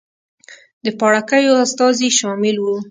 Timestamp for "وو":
2.59-2.75